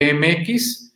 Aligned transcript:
MX 0.00 0.94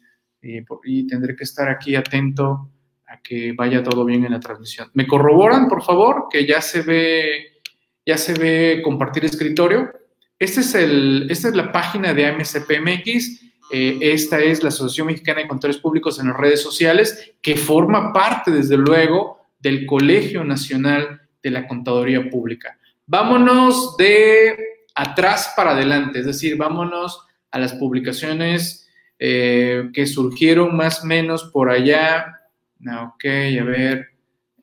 y, 0.84 1.06
tendré 1.06 1.36
que 1.36 1.44
estar 1.44 1.68
aquí 1.68 1.94
atento 1.94 2.70
a 3.06 3.20
que 3.20 3.52
vaya 3.52 3.82
todo 3.82 4.04
bien 4.04 4.24
en 4.24 4.32
la 4.32 4.40
transmisión. 4.40 4.90
¿Me 4.94 5.06
corroboran, 5.06 5.68
por 5.68 5.82
favor, 5.82 6.26
que 6.30 6.46
ya 6.46 6.60
se 6.60 6.82
ve, 6.82 7.60
ya 8.04 8.16
se 8.16 8.34
ve 8.34 8.80
compartir 8.82 9.24
escritorio? 9.24 9.92
Este 10.38 10.60
es 10.60 10.74
el, 10.74 11.26
esta 11.30 11.48
es 11.48 11.54
la 11.54 11.70
página 11.70 12.14
de 12.14 12.26
AMCPMX. 12.26 13.42
Eh, 13.70 13.98
esta 14.00 14.40
es 14.40 14.62
la 14.62 14.68
Asociación 14.68 15.06
Mexicana 15.06 15.40
de 15.40 15.48
Contadores 15.48 15.80
Públicos 15.80 16.18
en 16.18 16.28
las 16.28 16.36
redes 16.36 16.60
sociales, 16.60 17.34
que 17.40 17.56
forma 17.56 18.12
parte, 18.12 18.50
desde 18.50 18.76
luego, 18.76 19.46
del 19.60 19.86
Colegio 19.86 20.44
Nacional 20.44 21.22
de 21.42 21.50
la 21.50 21.66
Contaduría 21.66 22.28
Pública. 22.28 22.78
Vámonos 23.06 23.96
de 23.96 24.56
atrás 24.94 25.52
para 25.56 25.70
adelante, 25.70 26.20
es 26.20 26.26
decir, 26.26 26.56
vámonos 26.56 27.24
a 27.50 27.58
las 27.58 27.74
publicaciones 27.74 28.82
eh, 29.24 29.90
que 29.92 30.04
surgieron 30.04 30.74
más 30.74 31.04
o 31.04 31.06
menos 31.06 31.44
por 31.44 31.70
allá. 31.70 32.40
Ah, 32.84 33.04
ok, 33.04 33.24
a 33.60 33.62
ver. 33.62 34.08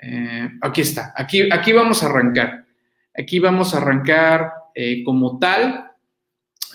Eh, 0.01 0.49
aquí 0.59 0.81
está. 0.81 1.13
Aquí, 1.15 1.47
aquí 1.49 1.71
vamos 1.71 2.03
a 2.03 2.07
arrancar. 2.07 2.65
Aquí 3.17 3.39
vamos 3.39 3.73
a 3.73 3.77
arrancar 3.77 4.51
eh, 4.75 5.01
como 5.05 5.39
tal. 5.39 5.91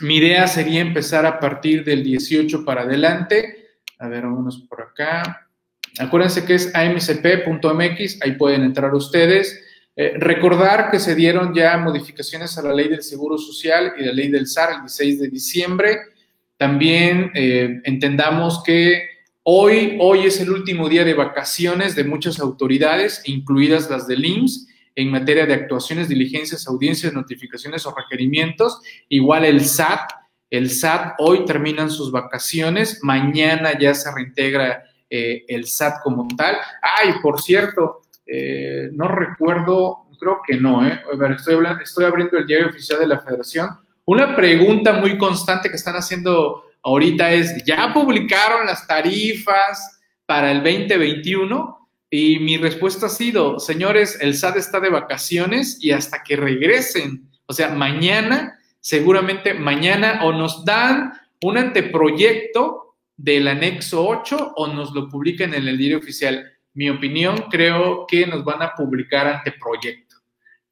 Mi 0.00 0.16
idea 0.16 0.48
sería 0.48 0.80
empezar 0.80 1.26
a 1.26 1.38
partir 1.38 1.84
del 1.84 2.02
18 2.02 2.64
para 2.64 2.84
adelante. 2.84 3.76
A 3.98 4.09
ver, 4.09 4.23
vámonos 4.23 4.62
por 4.66 4.80
acá. 4.80 5.51
Acuérdense 5.98 6.46
que 6.46 6.54
es 6.54 6.74
amcp.mx, 6.74 8.23
ahí 8.23 8.32
pueden 8.32 8.62
entrar 8.62 8.95
ustedes. 8.95 9.62
recordar 9.95 10.90
que 10.90 10.98
se 10.98 11.14
dieron 11.14 11.54
ya 11.54 11.76
modificaciones 11.76 12.56
a 12.56 12.62
la 12.62 12.73
ley 12.73 12.88
del 12.88 13.02
Seguro 13.02 13.37
Social 13.37 13.92
y 13.98 14.04
la 14.04 14.12
ley 14.12 14.28
del 14.30 14.46
SAR 14.46 14.73
el 14.73 14.80
16 14.80 15.20
de 15.20 15.28
diciembre. 15.28 16.13
También 16.56 17.30
eh, 17.34 17.80
entendamos 17.84 18.62
que 18.64 19.08
hoy, 19.42 19.96
hoy 20.00 20.26
es 20.26 20.40
el 20.40 20.50
último 20.50 20.88
día 20.88 21.04
de 21.04 21.14
vacaciones 21.14 21.96
de 21.96 22.04
muchas 22.04 22.38
autoridades, 22.38 23.23
incluidas 23.26 23.90
las 23.90 24.06
del 24.06 24.24
IMSS, 24.24 24.68
en 24.96 25.10
materia 25.10 25.46
de 25.46 25.54
actuaciones, 25.54 26.09
diligencias, 26.09 26.68
audiencias, 26.68 27.12
notificaciones 27.12 27.84
o 27.87 27.95
requerimientos. 27.95 28.80
Igual 29.09 29.45
el 29.45 29.64
SAT, 29.64 30.10
el 30.51 30.70
SAT 30.70 31.14
hoy 31.18 31.45
terminan 31.45 31.90
sus 31.90 32.12
vacaciones, 32.12 33.01
mañana 33.02 33.76
ya 33.76 33.92
se 33.92 34.12
reintegra 34.14 34.84
eh, 35.10 35.45
el 35.48 35.66
SAT 35.66 36.02
como 36.04 36.29
tal. 36.36 36.57
Ay, 36.80 37.14
por 37.20 37.40
cierto, 37.40 38.02
eh, 38.24 38.90
no 38.92 39.09
recuerdo, 39.09 40.07
creo 40.20 40.38
que 40.46 40.57
no, 40.57 40.86
¿eh? 40.86 41.01
Estoy, 41.36 41.54
hablando, 41.54 41.82
estoy 41.82 42.04
abriendo 42.04 42.38
el 42.38 42.46
diario 42.46 42.68
oficial 42.68 43.01
de 43.01 43.09
la 43.09 43.18
Federación 43.18 43.84
una 44.07 44.37
pregunta 44.37 44.93
muy 44.93 45.16
constante 45.16 45.71
que 45.71 45.77
están 45.77 45.95
haciendo 45.95 46.65
ahorita 46.83 47.33
es, 47.33 47.65
¿ya 47.65 47.93
publicaron 47.93 48.66
las 48.66 48.87
tarifas 48.87 50.01
para 50.27 50.52
el 50.52 50.59
2021? 50.59 51.88
Y 52.10 52.38
mi 52.38 52.59
respuesta 52.59 53.07
ha 53.07 53.09
sido, 53.09 53.59
señores, 53.59 54.19
el 54.21 54.35
SAT 54.35 54.57
está 54.57 54.80
de 54.80 54.91
vacaciones 54.91 55.79
y 55.80 55.91
hasta 55.91 56.23
que 56.23 56.37
regresen, 56.37 57.30
o 57.47 57.52
sea, 57.52 57.71
mañana, 57.71 58.59
seguramente 58.79 59.55
mañana 59.55 60.21
o 60.23 60.32
nos 60.32 60.65
dan 60.65 61.15
un 61.43 61.59
anteproyecto 61.59 62.97
del 63.16 63.49
anexo 63.49 64.06
8 64.06 64.53
o 64.56 64.66
nos 64.69 64.93
lo 64.93 65.09
publican 65.09 65.55
en 65.55 65.66
el 65.66 65.78
diario 65.78 65.99
oficial. 65.99 66.53
Mi 66.75 66.91
opinión, 66.91 67.47
creo 67.50 68.06
que 68.06 68.27
nos 68.27 68.44
van 68.44 68.62
a 68.62 68.75
publicar 68.75 69.27
anteproyecto 69.27 70.03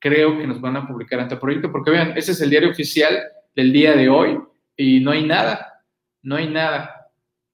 creo 0.02 0.36
que 0.36 0.48
nos 0.48 0.60
van 0.60 0.76
a 0.76 0.86
publicar 0.86 1.20
anteproyecto, 1.20 1.70
porque 1.70 1.92
vean, 1.92 2.12
ese 2.16 2.32
es 2.32 2.40
el 2.40 2.50
diario 2.50 2.70
oficial 2.70 3.22
del 3.54 3.72
día 3.72 3.94
de 3.94 4.08
hoy 4.08 4.36
y 4.76 4.98
no 4.98 5.12
hay 5.12 5.24
nada, 5.24 5.84
no 6.22 6.34
hay 6.36 6.48
nada 6.48 7.08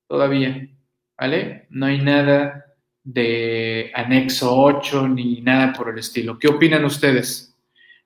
todavía, 0.09 0.67
¿vale? 1.19 1.67
No 1.69 1.85
hay 1.85 2.01
nada 2.01 2.65
de 3.05 3.91
anexo 3.95 4.57
8 4.57 5.09
ni 5.09 5.43
nada 5.43 5.75
por 5.75 5.91
el 5.91 5.99
estilo. 5.99 6.39
¿Qué 6.39 6.49
opinan 6.49 6.87
ustedes? 6.87 7.55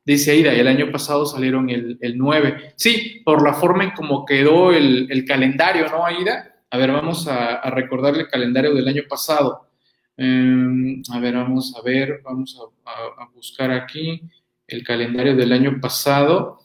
Dice 0.05 0.33
Aida, 0.33 0.53
el 0.53 0.67
año 0.67 0.91
pasado 0.91 1.25
salieron 1.25 1.71
el, 1.71 1.99
9. 2.01 2.73
Sí, 2.75 3.23
por 3.25 3.45
la 3.45 3.55
forma 3.55 3.85
en 3.85 3.91
cómo 3.93 4.25
quedó 4.27 4.73
el, 4.73 5.25
calendario, 5.25 5.89
¿no, 5.89 6.05
Aida? 6.05 6.53
A 6.69 6.79
ver, 6.79 6.91
vamos 6.91 7.29
a, 7.29 7.59
a 7.59 7.71
recordar 7.71 8.17
el 8.17 8.27
calendario 8.27 8.75
del 8.75 8.89
año 8.89 9.03
pasado. 9.09 9.69
Em, 10.17 11.03
a 11.11 11.21
ver, 11.21 11.35
vamos 11.35 11.75
a 11.77 11.83
ver, 11.83 12.21
vamos 12.23 12.59
a, 12.87 13.25
buscar 13.35 13.71
aquí 13.71 14.21
el 14.67 14.85
calendario 14.85 15.35
del 15.35 15.53
año 15.53 15.81
pasado, 15.81 16.61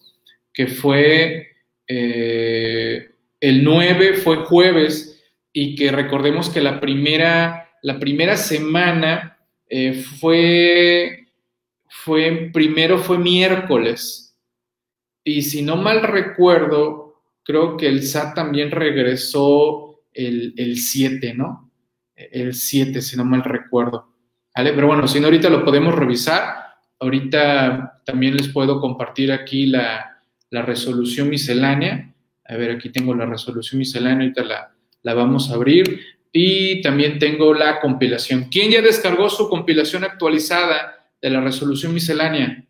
que 0.54 0.68
fue 0.68 1.48
eh, 1.88 3.12
el 3.40 3.64
9, 3.64 4.14
fue 4.16 4.38
jueves, 4.38 5.24
y 5.54 5.76
que 5.76 5.92
recordemos 5.92 6.50
que 6.50 6.62
la 6.62 6.80
primera, 6.80 7.72
la 7.82 8.00
primera 8.00 8.38
semana 8.38 9.40
eh, 9.70 9.94
fue, 9.94 11.28
fue, 11.88 12.50
primero 12.54 13.00
fue 13.00 13.18
miércoles, 13.18 14.38
y 15.24 15.42
si 15.42 15.62
no 15.62 15.78
mal 15.78 16.04
recuerdo, 16.04 17.22
creo 17.44 17.78
que 17.78 17.88
el 17.88 18.04
SAT 18.04 18.36
también 18.36 18.72
regresó 18.72 20.04
el, 20.14 20.54
el 20.58 20.78
7, 20.78 21.34
¿no? 21.34 21.67
El 22.18 22.54
7, 22.54 23.02
si 23.02 23.16
no 23.16 23.24
mal 23.24 23.44
recuerdo. 23.44 24.14
¿Vale? 24.56 24.74
Pero 24.74 24.88
bueno, 24.88 25.08
si 25.08 25.20
no, 25.20 25.28
ahorita 25.28 25.50
lo 25.50 25.64
podemos 25.64 25.94
revisar. 25.94 26.66
Ahorita 27.00 28.02
también 28.06 28.36
les 28.36 28.48
puedo 28.48 28.82
compartir 28.82 29.32
aquí 29.32 29.68
la, 29.68 30.16
resolución 30.50 31.30
miscelánea. 31.30 32.14
A 32.46 32.56
ver, 32.56 32.72
aquí 32.72 32.90
tengo 32.90 33.14
la 33.14 33.26
resolución 33.26 33.78
miscelánea, 33.78 34.24
ahorita 34.24 34.44
la, 34.44 34.72
la 35.04 35.14
vamos 35.14 35.52
a 35.52 35.56
abrir. 35.56 36.02
Y 36.32 36.82
también 36.82 37.20
tengo 37.20 37.54
la 37.54 37.80
compilación. 37.80 38.48
¿Quién 38.50 38.72
ya 38.72 38.82
descargó 38.82 39.30
su 39.30 39.48
compilación 39.48 40.04
actualizada 40.04 41.08
de 41.22 41.30
la 41.30 41.42
resolución 41.42 41.94
miscelánea? 41.94 42.66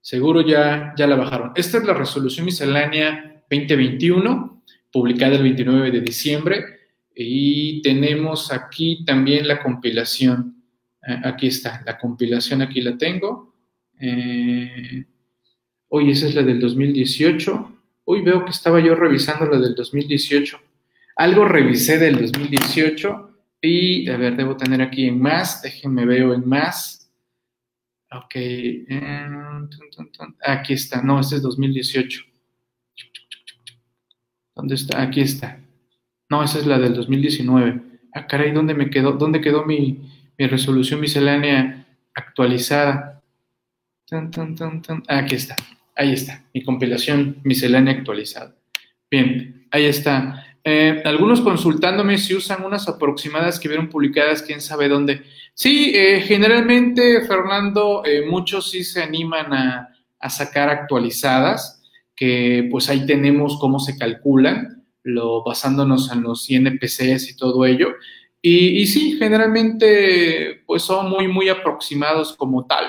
Seguro 0.00 0.40
ya, 0.40 0.94
ya 0.96 1.06
la 1.06 1.16
bajaron. 1.16 1.52
Esta 1.54 1.78
es 1.78 1.84
la 1.84 1.94
resolución 1.94 2.46
miscelánea 2.46 3.42
2021, 3.50 4.62
publicada 4.90 5.36
el 5.36 5.42
29 5.42 5.90
de 5.90 6.00
diciembre. 6.00 6.79
Y 7.22 7.82
tenemos 7.82 8.50
aquí 8.52 9.04
también 9.04 9.46
la 9.46 9.62
compilación. 9.62 10.64
Eh, 11.06 11.20
aquí 11.24 11.48
está, 11.48 11.82
la 11.84 11.98
compilación 11.98 12.62
aquí 12.62 12.80
la 12.80 12.96
tengo. 12.96 13.54
Eh, 14.00 15.04
hoy 15.88 16.10
esa 16.10 16.26
es 16.26 16.34
la 16.34 16.42
del 16.42 16.60
2018. 16.60 17.76
Hoy 18.04 18.22
veo 18.22 18.44
que 18.44 18.50
estaba 18.50 18.80
yo 18.80 18.94
revisando 18.94 19.44
la 19.46 19.58
del 19.58 19.74
2018. 19.74 20.58
Algo 21.16 21.44
revisé 21.44 21.98
del 21.98 22.18
2018 22.18 23.30
y, 23.60 24.08
a 24.08 24.16
ver, 24.16 24.36
debo 24.36 24.56
tener 24.56 24.80
aquí 24.80 25.06
en 25.06 25.20
más. 25.20 25.60
Déjenme 25.60 26.06
veo 26.06 26.32
en 26.32 26.48
más. 26.48 27.12
Ok. 28.12 28.32
Eh, 28.34 29.28
aquí 30.46 30.72
está. 30.72 31.02
No, 31.02 31.20
este 31.20 31.36
es 31.36 31.42
2018. 31.42 32.22
¿Dónde 34.54 34.74
está? 34.74 35.02
Aquí 35.02 35.20
está. 35.20 35.60
No, 36.30 36.44
esa 36.44 36.60
es 36.60 36.66
la 36.66 36.78
del 36.78 36.94
2019. 36.94 37.80
Ah, 38.14 38.26
caray, 38.28 38.52
¿dónde 38.52 38.72
me 38.72 38.88
quedó? 38.88 39.12
¿Dónde 39.12 39.40
quedó 39.40 39.66
mi, 39.66 40.08
resolución 40.38 41.00
miscelánea 41.00 41.86
actualizada? 42.14 43.20
Ah, 45.08 45.18
aquí 45.18 45.34
está. 45.34 45.56
Ahí 45.96 46.12
está. 46.12 46.44
Mi 46.54 46.62
compilación 46.62 47.40
miscelánea 47.42 47.94
actualizada. 47.94 48.54
Bien, 49.10 49.66
ahí 49.72 49.86
está. 49.86 50.46
Eh, 50.62 51.02
algunos 51.04 51.40
consultándome 51.40 52.16
si 52.16 52.34
usan 52.36 52.64
unas 52.64 52.88
aproximadas 52.88 53.58
que 53.58 53.68
vieron 53.68 53.88
publicadas, 53.88 54.42
quién 54.42 54.60
sabe 54.60 54.88
dónde. 54.88 55.22
Sí, 55.52 55.92
eh, 55.94 56.20
generalmente, 56.20 57.26
Fernando, 57.26 58.02
eh, 58.04 58.24
muchos 58.24 58.70
sí 58.70 58.84
se 58.84 59.02
animan 59.02 59.52
a, 59.52 59.88
a, 60.20 60.30
sacar 60.30 60.68
actualizadas, 60.68 61.82
que 62.14 62.68
pues 62.70 62.88
ahí 62.88 63.04
tenemos 63.04 63.58
cómo 63.58 63.80
se 63.80 63.98
calculan 63.98 64.79
lo, 65.02 65.42
basándonos 65.42 66.10
en 66.12 66.22
los 66.22 66.48
INPCs 66.50 67.30
y 67.30 67.36
todo 67.36 67.64
ello. 67.64 67.88
Y, 68.42 68.86
sí, 68.86 69.16
generalmente 69.18 70.62
pues 70.66 70.82
son 70.82 71.10
muy, 71.10 71.28
muy 71.28 71.50
aproximados 71.50 72.34
como 72.34 72.66
tal, 72.66 72.86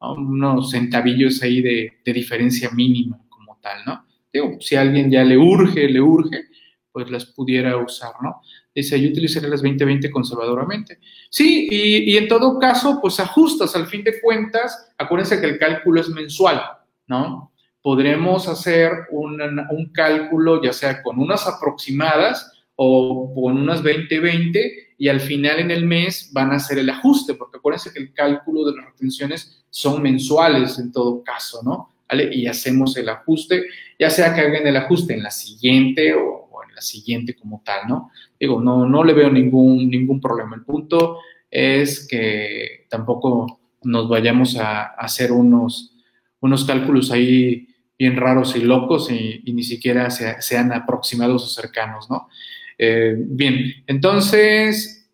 unos 0.00 0.70
centavillos 0.70 1.42
ahí 1.42 1.60
de, 1.60 2.12
diferencia 2.12 2.70
mínima 2.70 3.20
como 3.28 3.58
tal, 3.60 3.84
¿no? 3.84 4.06
Digo, 4.32 4.58
si 4.60 4.76
alguien 4.76 5.10
ya 5.10 5.24
le 5.24 5.36
urge, 5.36 5.88
le 5.88 6.00
urge, 6.00 6.44
pues 6.92 7.10
las 7.10 7.26
pudiera 7.26 7.76
usar, 7.76 8.12
¿no? 8.22 8.42
Dice, 8.72 9.00
yo 9.00 9.10
utilizaré 9.10 9.48
las 9.48 9.60
2020 9.60 10.10
conservadoramente. 10.10 11.00
Sí, 11.28 11.68
y, 11.70 12.12
y, 12.12 12.16
en 12.16 12.28
todo 12.28 12.58
caso, 12.58 13.00
pues 13.00 13.18
ajustas 13.18 13.74
al 13.74 13.86
fin 13.86 14.04
de 14.04 14.20
cuentas, 14.20 14.92
acuérdense 14.96 15.40
que 15.40 15.46
el 15.46 15.58
cálculo 15.58 16.00
es 16.00 16.08
mensual, 16.08 16.62
¿no? 17.08 17.51
Podremos 17.82 18.48
hacer 18.48 18.92
un, 19.10 19.90
cálculo 19.92 20.62
ya 20.62 20.72
sea 20.72 21.02
con 21.02 21.18
unas 21.18 21.46
aproximadas 21.46 22.52
o 22.76 23.32
con 23.34 23.58
unas 23.58 23.82
20-20 23.82 24.72
y 24.98 25.08
al 25.08 25.20
final 25.20 25.58
en 25.58 25.70
el 25.70 25.84
mes 25.84 26.30
van 26.32 26.52
a 26.52 26.56
hacer 26.56 26.78
el 26.78 26.88
ajuste, 26.88 27.34
porque 27.34 27.58
acuérdense 27.58 27.92
que 27.92 27.98
el 27.98 28.14
cálculo 28.14 28.64
de 28.64 28.76
las 28.76 28.86
retenciones 28.86 29.64
son 29.68 30.00
mensuales 30.00 30.78
en 30.78 30.92
todo 30.92 31.22
caso, 31.24 31.60
¿no? 31.64 31.90
Y 32.30 32.46
hacemos 32.46 32.96
el 32.96 33.08
ajuste, 33.08 33.64
ya 33.98 34.10
sea 34.10 34.34
que 34.34 34.42
hagan 34.42 34.66
el 34.66 34.76
ajuste 34.76 35.14
en 35.14 35.22
la 35.22 35.30
siguiente 35.30 36.14
o, 36.14 36.48
en 36.68 36.74
la 36.74 36.82
siguiente 36.82 37.34
como 37.34 37.62
tal, 37.64 37.88
¿no? 37.88 38.10
Digo, 38.38 38.60
no, 38.60 38.86
no 38.86 39.02
le 39.02 39.14
veo 39.14 39.30
ningún, 39.30 39.88
ningún 39.88 40.20
problema. 40.20 40.56
El 40.56 40.62
punto 40.62 41.18
es 41.50 42.06
que 42.06 42.86
tampoco 42.88 43.60
nos 43.82 44.08
vayamos 44.08 44.56
a, 44.56 44.84
hacer 44.94 45.32
unos, 45.32 45.96
unos 46.40 46.64
cálculos 46.64 47.10
ahí 47.10 47.66
bien 48.02 48.16
raros 48.16 48.56
y 48.56 48.60
locos 48.62 49.12
y, 49.12 49.40
ni 49.52 49.62
siquiera 49.62 50.10
sean 50.10 50.72
aproximados 50.72 51.44
o 51.44 51.46
cercanos, 51.46 52.10
¿no? 52.10 52.28
Eh, 52.76 53.14
bien, 53.16 53.84
entonces 53.86 55.08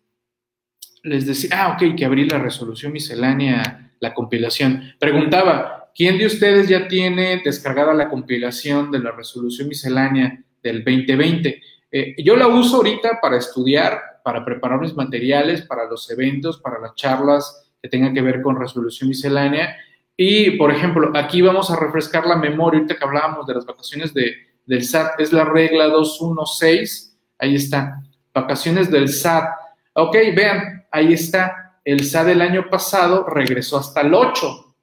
les 1.03 1.27
decía, 1.27 1.49
ah, 1.53 1.67
ok, 1.73 1.95
que 1.95 2.03
abrí 2.03 2.27
la 2.27 2.39
resolución 2.39 2.91
miscelánea, 2.91 3.93
la 3.99 4.15
compilación. 4.15 4.95
Preguntaba, 4.99 5.91
¿quién 5.93 6.17
de 6.17 6.25
ustedes 6.25 6.67
ya 6.67 6.87
tiene 6.87 7.43
descargada 7.45 7.93
la 7.93 8.09
compilación 8.09 8.89
de 8.89 8.97
la 8.97 9.11
resolución 9.11 9.67
miscelánea 9.67 10.43
del 10.63 10.83
2020? 10.83 11.61
Eh, 11.91 12.15
yo 12.23 12.35
la 12.35 12.47
uso 12.47 12.77
ahorita 12.77 13.19
para 13.21 13.37
estudiar, 13.37 14.01
para 14.23 14.43
preparar 14.43 14.79
mis 14.79 14.95
materiales, 14.95 15.61
para 15.61 15.85
los 15.85 16.09
eventos, 16.09 16.59
para 16.59 16.79
las 16.79 16.95
charlas 16.95 17.71
que 17.79 17.87
tengan 17.87 18.15
que 18.15 18.23
ver 18.23 18.41
con 18.41 18.59
resolución 18.59 19.09
miscelánea. 19.09 19.77
Y, 20.21 20.57
por 20.57 20.69
ejemplo, 20.69 21.13
aquí 21.15 21.41
vamos 21.41 21.71
a 21.71 21.77
refrescar 21.77 22.25
la 22.25 22.35
memoria, 22.35 22.79
ahorita 22.79 22.97
que 22.97 23.05
hablábamos 23.05 23.47
de 23.47 23.53
las 23.53 23.65
vacaciones 23.65 24.13
de, 24.13 24.35
del 24.65 24.83
SAT, 24.83 25.17
es 25.21 25.31
la 25.31 25.45
regla 25.45 25.87
216, 25.87 27.17
ahí 27.37 27.55
está, 27.55 28.01
vacaciones 28.33 28.91
del 28.91 29.07
SAT. 29.07 29.45
Ok, 29.93 30.17
vean, 30.35 30.85
ahí 30.91 31.13
está, 31.13 31.79
el 31.85 32.03
SAT 32.03 32.27
del 32.27 32.41
año 32.41 32.69
pasado 32.69 33.27
regresó 33.29 33.77
hasta 33.77 34.01
el 34.01 34.13
8, 34.13 34.75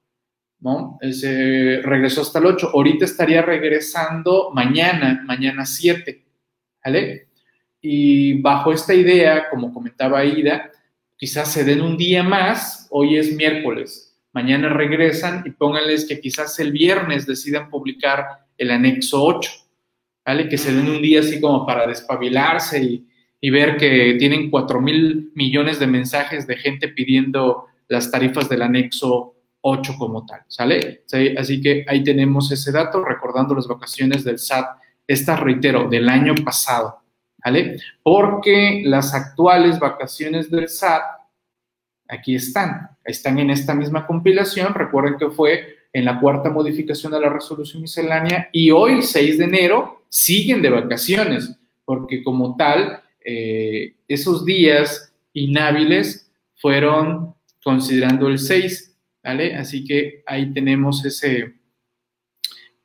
¿no? 0.61 0.97
Ese, 1.03 1.83
regresó 1.83 2.23
hasta 2.23 2.39
el 2.39 2.47
8, 2.47 2.71
ahorita 2.73 3.05
estaría 3.05 3.43
regresando 3.43 4.53
mañana, 4.55 5.23
mañana 5.27 5.67
7, 5.67 6.25
¿vale? 6.83 7.29
Y 7.83 8.41
bajo 8.41 8.73
esta 8.73 8.95
idea, 8.95 9.51
como 9.51 9.71
comentaba 9.71 10.25
Ida, 10.25 10.71
quizás 11.15 11.53
se 11.53 11.63
den 11.63 11.83
un 11.83 11.99
día 11.99 12.23
más, 12.23 12.87
hoy 12.89 13.19
es 13.19 13.37
miércoles, 13.37 14.06
mañana 14.37 14.69
regresan 14.69 15.45
y 15.47 15.51
pónganles 15.51 16.05
que 16.07 16.21
quizás 16.21 16.59
el 16.59 16.71
viernes 16.71 17.27
decidan 17.27 17.71
publicar 17.71 18.45
el 18.59 18.71
anexo 18.71 19.25
8, 19.25 19.51
¿vale? 20.27 20.47
Que 20.47 20.59
se 20.59 20.75
den 20.75 20.91
un 20.91 21.01
día 21.01 21.21
así 21.21 21.41
como 21.41 21.65
para 21.65 21.87
despabilarse 21.87 22.83
y, 22.83 23.51
ver 23.51 23.77
que 23.77 24.17
tienen 24.19 24.51
4 24.51 24.81
mil 24.81 25.31
millones 25.35 25.79
de 25.79 25.87
mensajes 25.87 26.49
de 26.49 26.57
gente 26.57 26.89
pidiendo 26.89 27.67
las 27.87 28.11
tarifas 28.11 28.49
del 28.49 28.61
anexo 28.61 29.37
8 29.63 29.95
como 29.97 30.27
tal, 30.27 30.41
¿sale? 30.49 31.05
Así 31.39 31.63
que 31.63 31.87
ahí 31.89 32.05
tenemos 32.05 32.53
ese 32.53 32.73
dato, 32.73 33.05
recordando 33.05 33.55
las 33.55 33.69
vacaciones 33.69 34.23
del 34.25 34.39
SAT, 34.39 34.67
esta 35.07 35.37
reitero, 35.37 35.89
del 35.89 36.09
año 36.11 36.35
pasado, 36.45 36.99
¿vale? 37.43 37.79
Porque 38.03 38.83
las 38.85 39.15
actuales 39.15 39.79
vacaciones 39.79 40.51
del 40.51 40.69
SAT, 40.69 41.16
aquí 42.09 42.35
están, 42.35 42.91
están 43.05 43.39
en 43.39 43.51
esta 43.51 43.75
misma 43.75 44.07
compilación, 44.07 44.75
recuerden 44.75 45.19
que 45.19 45.31
fue 45.31 45.77
en 45.93 46.05
la 46.05 46.21
cuarta 46.21 46.51
modificación 46.51 47.13
de 47.13 47.21
la 47.21 47.31
resolución 47.31 47.83
miscelánea 47.83 48.49
y 48.53 48.71
hoy, 48.71 49.03
6 49.03 49.39
de 49.39 49.45
enero, 49.45 50.05
siguen 50.09 50.63
de 50.63 50.71
vacaciones, 50.71 51.59
porque 51.85 52.23
como 52.23 52.57
tal, 52.57 53.03
eh, 53.25 53.95
esos 54.07 54.45
días 54.45 55.13
inhábiles 55.33 56.31
fueron 56.55 57.35
considerando 57.63 58.29
el 58.29 58.39
6, 58.39 58.97
¿vale? 59.23 59.57
Así 59.57 59.85
que 59.85 60.23
ahí 60.27 60.53
tenemos 60.53 61.05
ese, 61.05 61.55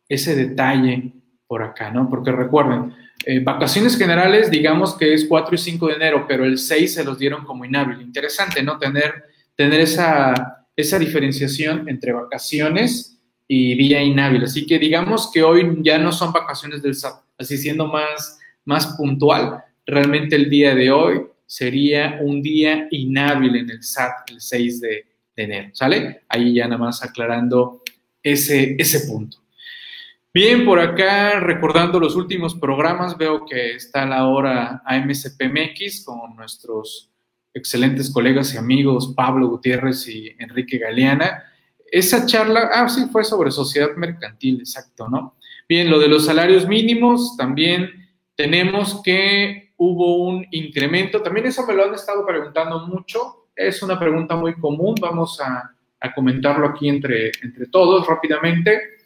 ese 0.07 0.35
detalle 0.35 1.13
por 1.47 1.63
acá, 1.63 1.91
¿no? 1.91 2.09
Porque 2.09 2.31
recuerden, 2.31 2.93
eh, 3.25 3.39
vacaciones 3.39 3.97
generales, 3.97 4.49
digamos 4.49 4.95
que 4.95 5.13
es 5.13 5.25
4 5.25 5.55
y 5.55 5.57
5 5.57 5.87
de 5.87 5.93
enero, 5.93 6.25
pero 6.27 6.45
el 6.45 6.57
6 6.57 6.93
se 6.93 7.03
los 7.03 7.17
dieron 7.17 7.45
como 7.45 7.65
inhábil. 7.65 8.01
Interesante, 8.01 8.63
¿no? 8.63 8.77
Tener, 8.77 9.25
tener 9.55 9.79
esa, 9.79 10.67
esa 10.75 10.97
diferenciación 10.97 11.87
entre 11.87 12.13
vacaciones 12.13 13.19
y 13.47 13.75
día 13.75 14.01
inhábil. 14.01 14.43
Así 14.43 14.65
que 14.65 14.79
digamos 14.79 15.29
que 15.31 15.43
hoy 15.43 15.77
ya 15.81 15.97
no 15.97 16.11
son 16.11 16.31
vacaciones 16.31 16.81
del 16.81 16.95
SAT, 16.95 17.21
así 17.37 17.57
siendo 17.57 17.87
más, 17.87 18.39
más 18.65 18.87
puntual, 18.95 19.63
realmente 19.85 20.35
el 20.35 20.49
día 20.49 20.73
de 20.73 20.89
hoy 20.89 21.21
sería 21.45 22.19
un 22.21 22.41
día 22.41 22.87
inhábil 22.91 23.57
en 23.57 23.69
el 23.69 23.83
SAT 23.83 24.31
el 24.31 24.41
6 24.41 24.81
de, 24.81 25.05
de 25.35 25.43
enero, 25.43 25.69
¿sale? 25.73 26.21
Ahí 26.29 26.55
ya 26.55 26.67
nada 26.67 26.77
más 26.77 27.03
aclarando 27.03 27.83
ese, 28.23 28.75
ese 28.79 29.01
punto. 29.01 29.40
Bien, 30.33 30.63
por 30.63 30.79
acá 30.79 31.41
recordando 31.41 31.99
los 31.99 32.15
últimos 32.15 32.55
programas, 32.55 33.17
veo 33.17 33.45
que 33.45 33.75
está 33.75 34.05
la 34.05 34.27
hora 34.27 34.81
AMCPMX 34.85 36.05
con 36.05 36.37
nuestros 36.37 37.11
excelentes 37.53 38.09
colegas 38.09 38.53
y 38.53 38.57
amigos 38.57 39.13
Pablo 39.13 39.49
Gutiérrez 39.49 40.07
y 40.07 40.33
Enrique 40.39 40.77
Galeana. 40.77 41.43
Esa 41.85 42.25
charla, 42.25 42.69
ah, 42.73 42.87
sí, 42.87 43.07
fue 43.11 43.25
sobre 43.25 43.51
sociedad 43.51 43.93
mercantil, 43.97 44.61
exacto, 44.61 45.09
¿no? 45.09 45.35
Bien, 45.67 45.89
lo 45.89 45.99
de 45.99 46.07
los 46.07 46.27
salarios 46.27 46.65
mínimos, 46.65 47.35
también 47.35 47.89
tenemos 48.33 49.01
que 49.03 49.73
hubo 49.75 50.15
un 50.15 50.47
incremento, 50.51 51.21
también 51.21 51.47
eso 51.47 51.67
me 51.67 51.73
lo 51.73 51.83
han 51.83 51.93
estado 51.93 52.25
preguntando 52.25 52.87
mucho, 52.87 53.49
es 53.53 53.83
una 53.83 53.99
pregunta 53.99 54.37
muy 54.37 54.53
común, 54.53 54.95
vamos 55.01 55.41
a, 55.41 55.75
a 55.99 56.13
comentarlo 56.13 56.67
aquí 56.67 56.87
entre, 56.87 57.33
entre 57.43 57.65
todos 57.65 58.07
rápidamente. 58.07 59.00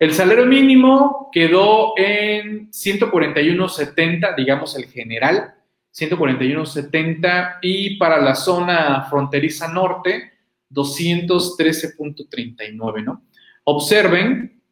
El 0.00 0.12
salario 0.14 0.46
mínimo 0.46 1.28
quedó 1.30 1.92
en 1.98 2.70
141.70, 2.70 4.34
digamos 4.34 4.74
el 4.74 4.86
general, 4.86 5.52
141.70 5.94 7.58
y 7.60 7.98
para 7.98 8.18
la 8.18 8.34
zona 8.34 9.06
fronteriza 9.10 9.68
norte 9.68 10.32
213.39, 10.70 13.04
¿no? 13.04 13.26
Observen 13.64 14.62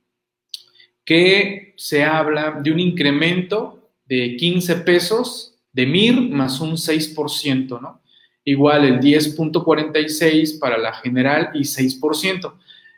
que 1.05 1.75
se 1.77 2.05
habla 2.05 2.61
de 2.63 2.73
un 2.73 2.81
incremento 2.81 3.91
de 4.07 4.35
15 4.35 4.77
pesos 4.77 5.59
de 5.75 5.85
MIR 5.85 6.31
más 6.31 6.59
un 6.61 6.73
6%, 6.73 7.79
¿no? 7.83 8.01
Igual 8.45 8.87
el 8.87 8.99
10.46 8.99 10.59
para 10.59 10.79
la 10.79 10.95
general 10.95 11.51
y 11.53 11.65
6% 11.65 12.55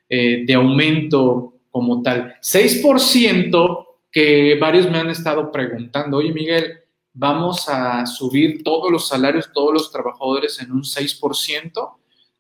eh, 0.09 0.45
de 0.47 0.55
aumento 0.55 1.50
como 1.71 2.03
tal. 2.03 2.35
6% 2.41 3.87
que 4.11 4.59
varios 4.61 4.91
me 4.91 4.99
han 4.99 5.11
estado 5.11 5.53
preguntando, 5.53 6.17
oye 6.17 6.33
Miguel, 6.33 6.81
vamos 7.13 7.69
a 7.69 8.07
subir 8.07 8.63
todos 8.63 8.91
los 8.91 9.09
salarios, 9.09 9.51
todos 9.53 9.73
los 9.73 9.93
trabajadores 9.93 10.61
en 10.61 10.73
un 10.73 10.83
6% 10.83 11.73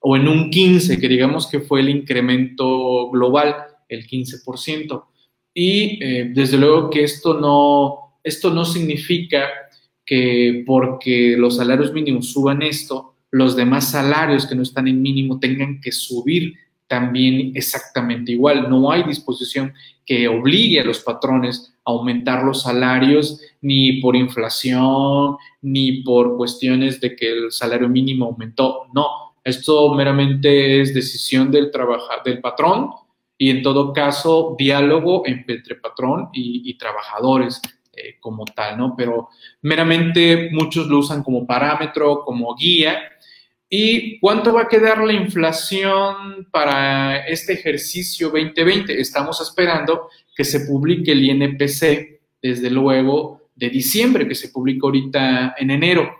o 0.00 0.16
en 0.16 0.28
un 0.28 0.50
15%, 0.50 1.00
que 1.00 1.08
digamos 1.08 1.46
que 1.46 1.60
fue 1.60 1.80
el 1.80 1.90
incremento 1.90 3.10
global, 3.10 3.56
el 3.88 4.06
15%. 4.06 5.04
Y 5.52 6.02
eh, 6.02 6.30
desde 6.34 6.56
luego 6.56 6.90
que 6.90 7.04
esto 7.04 7.34
no, 7.34 8.18
esto 8.22 8.50
no 8.50 8.64
significa 8.64 9.48
que 10.04 10.64
porque 10.66 11.36
los 11.36 11.56
salarios 11.56 11.92
mínimos 11.92 12.32
suban 12.32 12.62
esto, 12.62 13.14
los 13.30 13.54
demás 13.54 13.90
salarios 13.90 14.46
que 14.46 14.54
no 14.54 14.62
están 14.62 14.88
en 14.88 15.00
mínimo 15.00 15.38
tengan 15.38 15.80
que 15.80 15.92
subir 15.92 16.54
también 16.90 17.52
exactamente 17.54 18.32
igual. 18.32 18.68
No 18.68 18.90
hay 18.90 19.04
disposición 19.04 19.72
que 20.04 20.26
obligue 20.26 20.80
a 20.80 20.84
los 20.84 20.98
patrones 20.98 21.72
a 21.84 21.92
aumentar 21.92 22.42
los 22.42 22.62
salarios 22.62 23.40
ni 23.60 24.00
por 24.00 24.16
inflación, 24.16 25.36
ni 25.62 26.02
por 26.02 26.36
cuestiones 26.36 27.00
de 27.00 27.14
que 27.14 27.30
el 27.30 27.52
salario 27.52 27.88
mínimo 27.88 28.26
aumentó. 28.26 28.86
No, 28.92 29.36
esto 29.44 29.94
meramente 29.94 30.80
es 30.80 30.92
decisión 30.92 31.52
del, 31.52 31.70
del 32.24 32.40
patrón 32.40 32.90
y 33.38 33.50
en 33.50 33.62
todo 33.62 33.92
caso 33.92 34.56
diálogo 34.58 35.22
entre 35.26 35.76
patrón 35.76 36.30
y, 36.32 36.74
trabajadores 36.74 37.62
eh, 37.92 38.16
como 38.18 38.44
tal, 38.46 38.78
¿no? 38.78 38.96
Pero 38.96 39.28
meramente 39.62 40.50
muchos 40.50 40.88
lo 40.88 40.98
usan 40.98 41.22
como 41.22 41.46
parámetro, 41.46 42.24
como 42.24 42.56
guía 42.56 43.00
¿Y 43.72 44.18
cuánto 44.18 44.52
va 44.52 44.62
a 44.62 44.68
quedar 44.68 44.98
la 44.98 45.12
inflación 45.12 46.48
para 46.50 47.24
este 47.28 47.52
ejercicio 47.52 48.28
2020? 48.30 49.00
Estamos 49.00 49.40
esperando 49.40 50.08
que 50.34 50.42
se 50.42 50.66
publique 50.66 51.12
el 51.12 51.24
INPC, 51.24 52.20
desde 52.42 52.68
luego, 52.68 53.50
de 53.54 53.70
diciembre, 53.70 54.26
que 54.26 54.34
se 54.34 54.48
publica 54.48 54.88
ahorita 54.88 55.54
en 55.56 55.70
enero. 55.70 56.16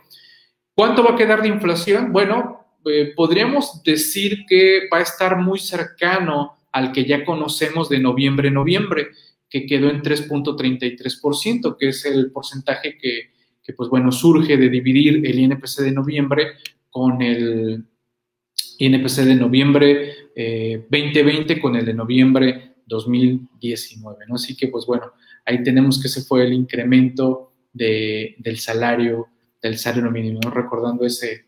¿Cuánto 0.73 1.03
va 1.03 1.11
a 1.11 1.17
quedar 1.17 1.41
de 1.41 1.49
inflación? 1.49 2.13
Bueno, 2.13 2.67
eh, 2.85 3.11
podríamos 3.13 3.83
decir 3.83 4.45
que 4.47 4.87
va 4.91 4.99
a 4.99 5.01
estar 5.01 5.37
muy 5.37 5.59
cercano 5.59 6.55
al 6.71 6.93
que 6.93 7.03
ya 7.03 7.25
conocemos 7.25 7.89
de 7.89 7.99
noviembre-noviembre, 7.99 9.09
que 9.49 9.65
quedó 9.65 9.89
en 9.89 10.01
3.33%, 10.01 11.75
que 11.77 11.89
es 11.89 12.05
el 12.05 12.31
porcentaje 12.31 12.97
que, 12.97 13.31
que, 13.61 13.73
pues 13.73 13.89
bueno, 13.89 14.09
surge 14.13 14.55
de 14.55 14.69
dividir 14.69 15.27
el 15.27 15.37
INPC 15.37 15.81
de 15.81 15.91
noviembre 15.91 16.53
con 16.91 17.21
el 17.21 17.85
INPC 18.77 19.15
de 19.23 19.35
noviembre 19.35 20.13
2020 20.35 21.53
eh, 21.53 21.61
con 21.61 21.75
el 21.75 21.85
de 21.85 21.93
noviembre 21.93 22.75
2019, 22.85 24.25
¿no? 24.27 24.35
Así 24.35 24.55
que, 24.55 24.67
pues 24.67 24.85
bueno, 24.85 25.13
ahí 25.45 25.63
tenemos 25.63 25.99
que 25.99 26.07
ese 26.07 26.21
fue 26.21 26.43
el 26.43 26.53
incremento 26.53 27.53
del 27.73 28.59
salario, 28.59 29.27
del 29.61 29.77
salario 29.77 30.11
mínimo, 30.11 30.41
recordando 30.51 31.05
ese, 31.05 31.45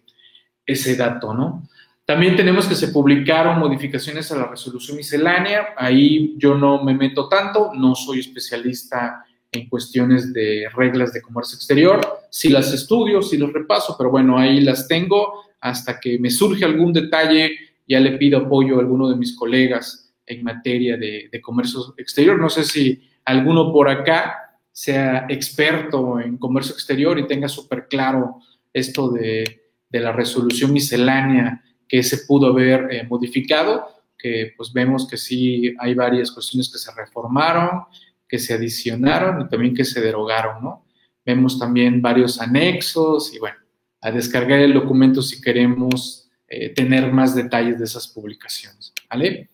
ese 0.65 0.95
dato, 0.95 1.33
¿no? 1.33 1.67
También 2.05 2.35
tenemos 2.35 2.67
que 2.67 2.75
se 2.75 2.89
publicaron 2.89 3.59
modificaciones 3.59 4.29
a 4.31 4.37
la 4.37 4.47
resolución 4.47 4.97
miscelánea. 4.97 5.67
Ahí 5.77 6.35
yo 6.37 6.55
no 6.55 6.83
me 6.83 6.93
meto 6.93 7.29
tanto, 7.29 7.71
no 7.73 7.95
soy 7.95 8.19
especialista 8.19 9.23
en 9.51 9.69
cuestiones 9.69 10.33
de 10.33 10.67
reglas 10.75 11.13
de 11.13 11.21
comercio 11.21 11.55
exterior. 11.55 12.01
Sí 12.33 12.49
las 12.49 12.73
estudio, 12.73 13.21
sí 13.21 13.37
los 13.37 13.53
repaso, 13.53 13.93
pero 13.95 14.09
bueno, 14.09 14.39
ahí 14.39 14.59
las 14.59 14.87
tengo 14.87 15.43
hasta 15.61 15.99
que 15.99 16.17
me 16.17 16.31
surge 16.31 16.65
algún 16.65 16.91
detalle, 16.91 17.51
ya 17.87 17.99
le 17.99 18.17
pido 18.17 18.39
apoyo 18.39 18.77
a 18.77 18.79
alguno 18.79 19.07
de 19.07 19.15
mis 19.15 19.35
colegas 19.35 20.11
en 20.25 20.43
materia 20.43 20.97
de, 20.97 21.29
comercio 21.43 21.93
exterior. 21.95 22.39
No 22.39 22.49
sé 22.49 22.63
si 22.63 23.07
alguno 23.23 23.71
por 23.71 23.87
acá 23.87 24.57
sea 24.71 25.27
experto 25.29 26.19
en 26.19 26.39
comercio 26.39 26.73
exterior 26.73 27.19
y 27.19 27.27
tenga 27.27 27.47
súper 27.47 27.87
claro 27.87 28.39
esto 28.73 29.11
de, 29.11 29.69
de 29.87 29.99
la 29.99 30.11
resolución 30.11 30.73
miscelánea 30.73 31.63
que 31.87 32.01
se 32.01 32.25
pudo 32.25 32.47
haber 32.47 32.91
eh, 32.91 33.03
modificado, 33.07 33.85
que 34.17 34.53
pues 34.57 34.73
vemos 34.73 35.07
que 35.07 35.17
sí 35.17 35.75
hay 35.77 35.93
varias 35.93 36.31
cuestiones 36.31 36.71
que 36.71 36.79
se 36.79 36.91
reformaron, 36.95 37.83
que 38.27 38.39
se 38.39 38.55
adicionaron 38.55 39.41
y 39.41 39.49
también 39.49 39.75
que 39.75 39.85
se 39.85 40.01
derogaron, 40.01 40.63
¿no? 40.63 40.82
Vemos 41.25 41.57
también 41.59 42.01
varios 42.01 42.39
anexos 42.39 43.33
y 43.33 43.39
bueno, 43.39 43.57
a 44.01 44.11
descargar 44.11 44.59
el 44.59 44.73
documento 44.73 45.21
si 45.21 45.41
queremos 45.41 46.29
eh, 46.47 46.69
tener 46.69 47.11
más 47.11 47.33
detalles 47.35 47.79
de 47.79 47.85
esas 47.85 48.07
publicaciones, 48.07 48.93
¿vale? 49.09 49.49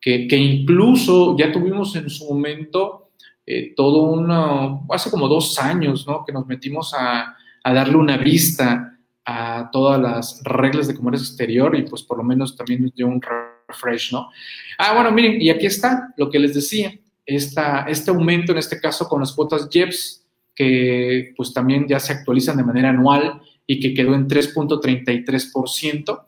Que, 0.00 0.26
que 0.26 0.36
incluso 0.36 1.36
ya 1.38 1.52
tuvimos 1.52 1.94
en 1.94 2.08
su 2.10 2.24
momento 2.24 3.10
eh, 3.46 3.74
todo 3.76 4.02
uno, 4.02 4.86
hace 4.90 5.10
como 5.10 5.28
dos 5.28 5.58
años, 5.58 6.06
¿no? 6.06 6.24
Que 6.24 6.32
nos 6.32 6.46
metimos 6.46 6.94
a, 6.94 7.36
a 7.62 7.72
darle 7.72 7.96
una 7.96 8.16
vista 8.16 8.98
a 9.24 9.68
todas 9.70 10.00
las 10.00 10.42
reglas 10.44 10.88
de 10.88 10.94
comercio 10.94 11.26
exterior 11.26 11.76
y 11.76 11.82
pues 11.82 12.02
por 12.02 12.18
lo 12.18 12.24
menos 12.24 12.56
también 12.56 12.82
nos 12.82 12.94
dio 12.94 13.06
un 13.06 13.20
refresh, 13.68 14.12
¿no? 14.12 14.30
Ah, 14.78 14.94
bueno, 14.94 15.12
miren, 15.12 15.40
y 15.40 15.50
aquí 15.50 15.66
está 15.66 16.12
lo 16.16 16.30
que 16.30 16.38
les 16.38 16.54
decía, 16.54 16.92
esta, 17.24 17.82
este 17.82 18.10
aumento 18.10 18.52
en 18.52 18.58
este 18.58 18.80
caso 18.80 19.08
con 19.08 19.20
las 19.20 19.32
cuotas 19.32 19.68
JEPS, 19.70 20.21
que 20.54 21.32
pues 21.36 21.52
también 21.52 21.86
ya 21.88 21.98
se 22.00 22.12
actualizan 22.12 22.56
de 22.56 22.64
manera 22.64 22.90
anual 22.90 23.40
y 23.66 23.80
que 23.80 23.94
quedó 23.94 24.14
en 24.14 24.28
3.33%, 24.28 26.24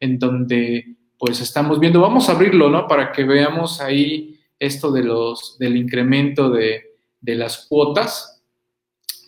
en 0.00 0.18
donde 0.18 0.96
pues 1.18 1.40
estamos 1.40 1.78
viendo, 1.78 2.00
vamos 2.00 2.28
a 2.28 2.32
abrirlo, 2.32 2.70
¿no? 2.70 2.88
Para 2.88 3.12
que 3.12 3.24
veamos 3.24 3.80
ahí 3.80 4.40
esto 4.58 4.90
de 4.90 5.02
los, 5.02 5.58
del 5.58 5.76
incremento 5.76 6.50
de, 6.50 6.82
de 7.20 7.34
las 7.34 7.66
cuotas, 7.68 8.42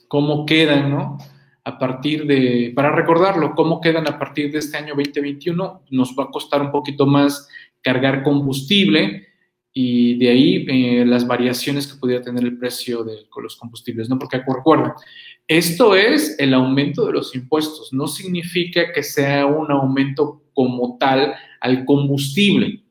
cómo 0.09 0.47
quedan, 0.47 0.91
¿no? 0.91 1.19
a 1.65 1.79
partir 1.79 2.27
de, 2.27 2.73
para 2.75 2.91
recordarlo, 2.91 3.55
cómo 3.55 3.81
quedan 3.81 4.09
a 4.09 4.19
partir 4.19 4.51
de 4.51 4.59
este 4.59 4.77
año 4.77 4.95
2021, 4.97 5.85
nos 5.91 6.17
va 6.19 6.25
a 6.25 6.31
costar 6.31 6.61
un 6.61 6.73
poquito 6.73 7.07
más 7.07 7.49
cargar 7.81 8.23
combustible 8.23 9.29
y 9.75 10.19
de 10.19 10.29
ahí 10.29 10.67
eh, 10.69 11.05
las 11.07 11.26
variaciones 11.26 11.87
que 11.87 11.99
pudiera 11.99 12.23
tener 12.23 12.45
el 12.45 12.59
precio 12.59 13.05
de 13.05 13.26
los 13.43 13.57
combustibles, 13.57 14.09
¿no? 14.09 14.19
Porque 14.19 14.43
recuerden, 14.47 14.93
esto 15.49 15.97
es 15.97 16.37
el 16.38 16.52
aumento 16.52 17.07
de 17.07 17.12
los 17.12 17.35
impuestos, 17.35 17.93
no 17.93 18.07
significa 18.07 18.93
que 18.93 19.02
sea 19.02 19.47
un 19.47 19.71
aumento 19.71 20.43
como 20.52 20.99
tal 20.99 21.35
al 21.61 21.85
combustible, 21.87 22.83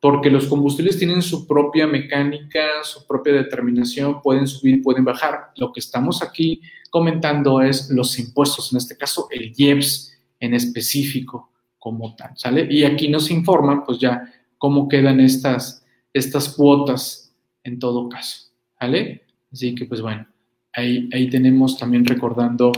porque 0.00 0.30
los 0.30 0.46
combustibles 0.46 0.98
tienen 0.98 1.22
su 1.22 1.46
propia 1.46 1.86
mecánica, 1.86 2.82
su 2.82 3.06
propia 3.06 3.32
determinación, 3.32 4.20
pueden 4.20 4.46
subir, 4.46 4.82
pueden 4.82 5.04
bajar. 5.04 5.50
Lo 5.56 5.72
que 5.72 5.80
estamos 5.80 6.22
aquí 6.22 6.60
comentando 6.90 7.62
es 7.62 7.90
los 7.90 8.18
impuestos, 8.18 8.70
en 8.72 8.78
este 8.78 8.96
caso 8.96 9.28
el 9.30 9.52
IEPS 9.56 10.12
en 10.40 10.54
específico 10.54 11.52
como 11.78 12.14
tal, 12.16 12.36
¿sale? 12.36 12.66
Y 12.70 12.84
aquí 12.84 13.08
nos 13.08 13.30
informan 13.30 13.84
pues 13.84 13.98
ya 13.98 14.22
cómo 14.58 14.88
quedan 14.88 15.20
estas, 15.20 15.84
estas 16.12 16.50
cuotas 16.50 17.34
en 17.64 17.78
todo 17.78 18.08
caso, 18.08 18.50
¿vale? 18.80 19.22
Así 19.52 19.74
que 19.74 19.86
pues 19.86 20.00
bueno, 20.00 20.26
ahí, 20.72 21.08
ahí 21.12 21.30
tenemos 21.30 21.78
también 21.78 22.04
recordando 22.04 22.72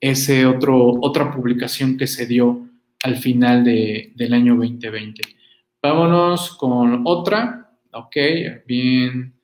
ese 0.00 0.46
otro, 0.46 0.98
otra 1.00 1.32
publicación 1.32 1.96
que 1.96 2.06
se 2.06 2.26
dio 2.26 2.68
al 3.02 3.16
final 3.16 3.64
de, 3.64 4.12
del 4.16 4.34
año 4.34 4.56
2020. 4.56 5.22
Vámonos 5.82 6.56
con 6.56 7.02
otra. 7.04 7.70
Ok, 7.92 8.16
bien. 8.66 9.34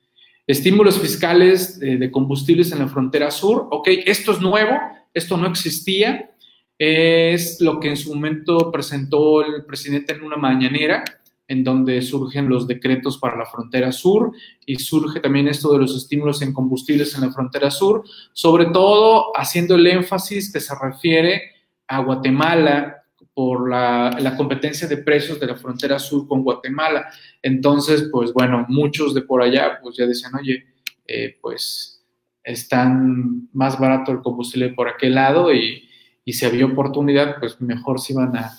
Estímulos 0.47 0.99
fiscales 0.99 1.79
de, 1.79 2.09
combustibles 2.09 2.71
en 2.71 2.79
la 2.79 2.87
frontera 2.87 3.29
sur. 3.29 3.67
Ok, 3.71 3.89
esto 4.05 4.31
es 4.31 4.41
nuevo, 4.41 4.77
esto 5.13 5.37
no 5.37 5.47
existía. 5.47 6.31
Es 6.77 7.59
lo 7.61 7.79
que 7.79 7.89
en 7.89 7.97
su 7.97 8.13
momento 8.15 8.71
presentó 8.71 9.45
el 9.45 9.65
presidente 9.65 10.13
en 10.13 10.23
una 10.23 10.37
mañanera, 10.37 11.03
en 11.49 11.65
donde 11.65 12.01
surgen 12.01 12.47
los 12.47 12.65
decretos 12.65 13.17
para 13.17 13.37
la 13.37 13.45
frontera 13.45 13.91
sur 13.91 14.31
y 14.65 14.77
surge 14.77 15.19
también 15.19 15.49
esto 15.49 15.73
de 15.73 15.79
los 15.79 15.93
estímulos 15.97 16.41
en 16.41 16.53
combustibles 16.53 17.13
en 17.15 17.21
la 17.21 17.31
frontera 17.31 17.69
sur, 17.69 18.03
sobre 18.31 18.67
todo 18.67 19.31
haciendo 19.35 19.75
el 19.75 19.85
énfasis 19.85 20.53
que 20.53 20.61
se 20.61 20.73
refiere 20.81 21.41
a 21.87 21.99
Guatemala, 21.99 22.99
por 23.39 23.69
la, 23.69 24.35
competencia 24.35 24.85
de 24.85 24.97
precios 24.97 25.39
de 25.39 25.47
la 25.47 25.55
frontera 25.55 25.97
sur 25.97 26.27
con 26.27 26.43
Guatemala. 26.43 27.07
Entonces, 27.41 28.09
pues 28.11 28.33
bueno, 28.33 28.65
muchos 28.67 29.13
de 29.13 29.21
por 29.21 29.41
allá 29.41 29.79
pues 29.81 29.95
ya 29.95 30.05
decían, 30.05 30.35
oye, 30.35 30.65
eh, 31.07 31.37
pues 31.41 32.05
están 32.43 33.47
más 33.53 33.79
barato 33.79 34.11
el 34.11 34.21
combustible 34.21 34.73
por 34.73 34.89
aquel 34.89 35.15
lado 35.15 35.53
y, 35.53 35.85
si 36.25 36.45
había 36.45 36.65
oportunidad, 36.65 37.39
pues 37.39 37.61
mejor 37.61 38.01
se 38.01 38.11
iban 38.11 38.35
a, 38.35 38.51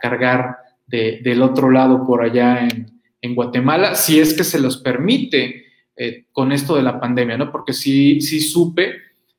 cargar 0.00 0.56
del 0.86 1.42
otro 1.42 1.70
lado 1.70 2.06
por 2.06 2.22
allá 2.22 2.68
en, 2.68 3.34
Guatemala, 3.34 3.94
si 3.94 4.20
es 4.20 4.34
que 4.34 4.44
se 4.44 4.60
los 4.60 4.76
permite 4.76 5.64
eh, 5.96 6.26
con 6.30 6.52
esto 6.52 6.76
de 6.76 6.82
la 6.82 7.00
pandemia, 7.00 7.38
¿no? 7.38 7.50
Porque 7.50 7.72
sí, 7.72 8.20
sí 8.20 8.38
supe 8.38 8.96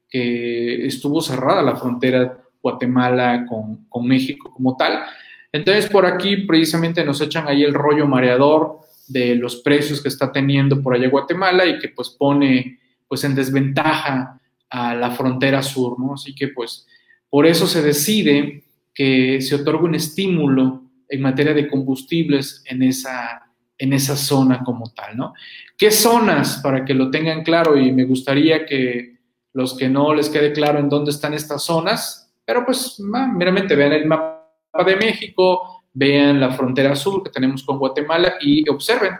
que 0.10 0.88
estuvo 0.88 1.22
cerrada 1.22 1.62
la 1.62 1.75
frontera 1.75 2.46
Guatemala 2.66 3.46
con, 3.48 4.08
México 4.08 4.52
como 4.52 4.75
tal. 4.75 5.04
Entonces, 5.52 5.88
por 5.88 6.08
aquí 6.08 6.38
precisamente 6.38 7.06
nos 7.06 7.22
echan 7.22 7.48
ahí 7.48 7.64
el 7.64 7.75
rollo 7.75 8.08
mareador 8.08 8.80
de 9.08 9.36
los 9.36 9.58
precios 9.58 10.02
que 10.02 10.10
está 10.10 10.32
teniendo 10.32 10.82
por 10.82 10.96
allá 10.96 11.08
Guatemala 11.08 11.68
y 11.68 11.78
que 11.78 11.90
pues 11.90 12.10
pone 12.10 12.80
pues 13.08 13.24
en 13.24 13.36
desventaja 13.36 14.42
a 14.68 14.96
la 14.96 15.12
frontera 15.12 15.62
sur, 15.62 16.00
¿no? 16.00 16.16
Así 16.16 16.34
que 16.34 16.48
pues 16.48 16.88
por 17.30 17.46
eso 17.46 17.68
se 17.68 17.84
decide 17.84 18.64
que 18.96 19.42
se 19.42 19.56
otorgue 19.56 19.84
un 19.84 19.96
estímulo 19.96 20.85
en 21.10 21.22
materia 21.22 21.54
de 21.54 21.68
combustibles 21.68 22.64
en 22.66 22.84
esa, 22.84 23.52
en 23.78 23.94
esa 23.94 24.16
zona 24.16 24.64
como 24.64 24.92
tal, 24.94 25.18
¿no? 25.18 25.34
¿Qué 25.78 25.92
zonas? 25.92 26.60
Para 26.64 26.86
que 26.86 26.94
lo 26.94 27.12
tengan 27.12 27.44
claro 27.44 27.78
y 27.78 27.92
me 27.92 28.06
gustaría 28.06 28.66
que 28.66 29.16
los 29.54 29.78
que 29.78 29.90
no 29.90 30.14
les 30.14 30.30
quede 30.30 30.52
claro 30.52 30.80
en 30.80 30.90
dónde 30.90 31.12
están 31.12 31.34
estas 31.34 31.64
zonas, 31.64 32.34
pero 32.44 32.66
pues 32.66 33.00
meramente 33.00 33.76
vean 33.76 33.94
el 33.94 34.06
mapa 34.06 34.44
de 34.86 34.96
México, 34.98 35.84
vean 35.94 36.40
la 36.40 36.52
frontera 36.52 36.96
sur 36.96 37.24
que 37.24 37.30
tenemos 37.30 37.64
con 37.64 37.80
Guatemala 37.80 38.36
y 38.42 38.68
observen. 38.70 39.14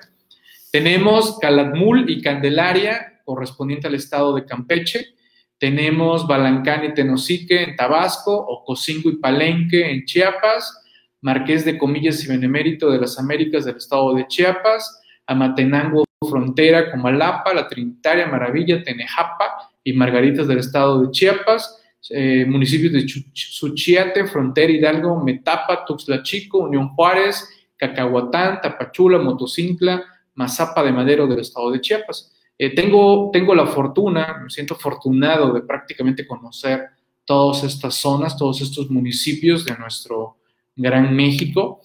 Tenemos 0.72 1.39
Calatmul 1.39 2.10
y 2.10 2.22
Candelaria, 2.22 3.22
correspondiente 3.24 3.88
al 3.88 3.96
estado 3.96 4.36
de 4.36 4.46
Campeche. 4.46 5.15
Tenemos 5.58 6.27
Balancán 6.27 6.84
y 6.84 6.94
Tenosique 6.94 7.63
en 7.63 7.77
Tabasco, 7.77 8.36
Ocosingo 8.36 9.10
y 9.10 9.15
Palenque 9.15 9.89
en 9.89 10.04
Chiapas, 10.04 10.84
Marqués 11.25 11.65
de 11.65 11.75
Comillas 11.75 12.24
y 12.24 12.27
Benemérito 12.27 12.91
de 12.91 13.00
las 13.00 13.17
Américas 13.17 13.65
del 13.65 13.77
estado 13.77 14.13
de 14.13 14.27
Chiapas, 14.27 15.01
Amatenango, 15.25 16.03
frontera, 16.29 16.91
Comalapa, 16.91 17.51
La 17.51 17.67
Trinitaria, 17.67 18.27
Maravilla, 18.27 18.84
Tenejapa 18.84 19.72
y 19.84 19.94
Margaritas 19.94 20.48
del 20.48 20.60
estado 20.60 21.01
de 21.01 21.10
Chiapas, 21.10 21.82
eh, 22.12 22.46
municipios 22.48 22.94
de 22.94 23.08
Suchiate, 23.34 24.27
Frontera 24.27 24.72
Hidalgo, 24.72 25.20
Metapa, 25.24 25.84
Tuxtla 25.84 26.22
Chico, 26.22 26.60
Unión 26.60 26.89
Juárez, 26.89 27.50
Cacahuatán, 27.75 28.62
Tapachula, 28.62 29.17
Motocincla, 29.17 30.03
Mazapa 30.36 30.84
de 30.84 30.91
Madero 30.91 31.25
del 31.25 31.39
estado 31.39 31.72
de 31.72 31.82
Chiapas. 31.82 32.36
Eh, 32.55 32.75
tengo, 32.75 33.32
tengo 33.34 33.55
la 33.55 33.65
fortuna, 33.65 34.41
me 34.44 34.51
siento 34.51 34.75
afortunado 34.75 35.51
de 35.53 35.62
prácticamente 35.62 36.27
conocer 36.27 36.84
todas 37.25 37.63
estas 37.63 37.96
zonas, 37.96 38.38
todos 38.38 38.62
estos 38.62 38.91
municipios 38.91 39.65
de 39.65 39.75
nuestro 39.75 40.38
gran 40.75 41.15
México. 41.15 41.82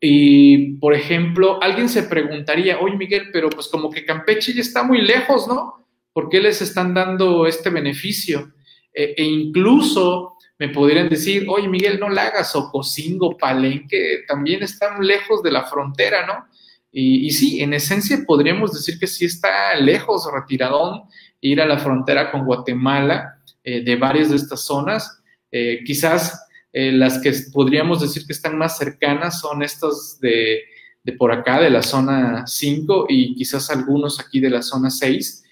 Y, 0.00 0.74
por 0.78 0.94
ejemplo, 0.94 1.62
alguien 1.62 1.88
se 1.88 2.02
preguntaría, 2.04 2.80
oye 2.80 2.96
Miguel, 2.96 3.28
pero 3.32 3.48
pues 3.48 3.68
como 3.68 3.90
que 3.90 4.04
Campeche 4.04 4.52
ya 4.52 4.60
está 4.60 4.82
muy 4.82 5.00
lejos, 5.00 5.46
¿no? 5.46 5.86
¿Por 6.12 6.28
qué 6.28 6.40
les 6.40 6.60
están 6.60 6.92
dando 6.92 7.46
este 7.46 7.70
beneficio? 7.70 8.52
E, 8.92 9.14
e, 9.16 9.24
incluso 9.24 10.36
me 10.58 10.68
podrían 10.68 11.08
decir, 11.08 11.46
oye 11.48 11.68
Miguel, 11.68 12.00
no 12.00 12.08
la 12.08 12.26
hagas, 12.26 12.54
Ocosingo, 12.56 13.36
Palenque, 13.36 14.24
también 14.26 14.62
están 14.62 15.04
lejos 15.06 15.42
de 15.42 15.52
la 15.52 15.64
frontera, 15.64 16.26
¿no? 16.26 16.46
Y, 16.94 17.30
sí, 17.30 17.62
en 17.62 17.72
esencia 17.72 18.22
podríamos 18.26 18.74
decir 18.74 18.98
que 18.98 19.06
sí 19.06 19.24
está 19.24 19.74
lejos, 19.76 20.28
retiradón, 20.30 21.04
ir 21.40 21.62
a 21.62 21.66
la 21.66 21.78
frontera 21.78 22.30
con 22.30 22.44
Guatemala 22.44 23.38
eh, 23.64 23.82
de 23.82 23.96
varias 23.96 24.28
de 24.28 24.36
estas 24.36 24.60
zonas. 24.66 25.22
Eh, 25.50 25.80
quizás 25.86 26.46
eh, 26.72 26.92
las 26.92 27.20
que 27.20 27.32
podríamos 27.52 28.00
decir 28.00 28.26
que 28.26 28.32
están 28.32 28.56
más 28.56 28.78
cercanas 28.78 29.40
son 29.40 29.62
estas 29.62 30.18
de, 30.20 30.62
de 31.02 31.12
por 31.12 31.32
acá, 31.32 31.60
de 31.60 31.70
la 31.70 31.82
zona 31.82 32.46
5 32.46 33.06
y 33.08 33.34
quizás 33.34 33.70
algunos 33.70 34.20
aquí 34.20 34.40
de 34.40 34.50
la 34.50 34.62
zona 34.62 34.90
6. 34.90 35.44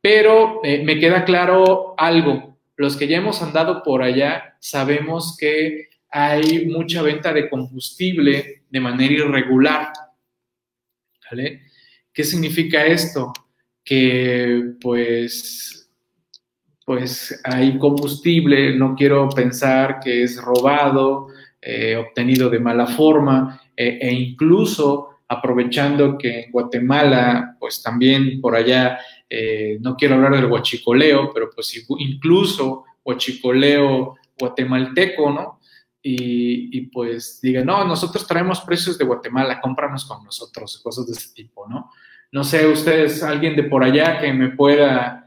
Pero 0.00 0.60
me 0.62 1.00
queda 1.00 1.24
claro 1.24 1.94
algo, 1.98 2.56
los 2.76 2.96
que 2.96 3.08
ya 3.08 3.16
hemos 3.16 3.42
andado 3.42 3.82
por 3.82 4.02
allá 4.02 4.56
sabemos 4.60 5.36
que 5.38 5.88
hay 6.10 6.66
mucha 6.66 7.02
venta 7.02 7.32
de 7.32 7.48
combustible 7.48 8.64
de 8.68 8.80
manera 8.80 9.14
irregular. 9.14 9.92
¿Vale? 11.30 11.62
¿Qué 12.12 12.22
significa 12.24 12.84
esto? 12.86 13.32
Que 13.84 14.74
pues, 14.80 15.85
pues 16.86 17.40
hay 17.42 17.76
combustible, 17.78 18.76
no 18.76 18.94
quiero 18.94 19.28
pensar 19.28 19.98
que 19.98 20.22
es 20.22 20.40
robado, 20.40 21.26
eh, 21.60 21.96
obtenido 21.96 22.48
de 22.48 22.60
mala 22.60 22.86
forma, 22.86 23.60
e, 23.76 23.98
e 24.00 24.12
incluso 24.12 25.08
aprovechando 25.26 26.16
que 26.16 26.44
en 26.44 26.52
Guatemala, 26.52 27.56
pues 27.58 27.82
también 27.82 28.40
por 28.40 28.54
allá, 28.54 29.00
eh, 29.28 29.78
no 29.80 29.96
quiero 29.96 30.14
hablar 30.14 30.36
del 30.36 30.46
huachicoleo, 30.46 31.32
pero 31.34 31.50
pues 31.52 31.74
incluso 31.98 32.84
huachicoleo 33.04 34.14
guatemalteco, 34.38 35.32
¿no? 35.32 35.58
y, 36.08 36.82
pues 36.92 37.40
diga, 37.42 37.64
no, 37.64 37.84
nosotros 37.84 38.24
traemos 38.28 38.60
precios 38.60 38.96
de 38.96 39.04
Guatemala, 39.04 39.60
cómpranos 39.60 40.04
con 40.04 40.22
nosotros, 40.22 40.80
cosas 40.80 41.04
de 41.08 41.14
ese 41.14 41.34
tipo, 41.34 41.66
¿no? 41.68 41.90
No 42.30 42.44
sé, 42.44 42.64
ustedes, 42.68 43.24
alguien 43.24 43.56
de 43.56 43.64
por 43.64 43.82
allá 43.82 44.20
que 44.20 44.32
me 44.32 44.50
pueda 44.50 45.25